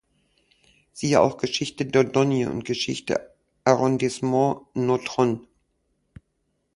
Siehe 0.93 1.21
auch 1.21 1.37
Geschichte 1.37 1.85
Dordogne 1.85 2.49
und 2.49 2.65
Geschichte 2.65 3.35
Arrondissement 3.65 4.61
Nontron. 4.73 5.45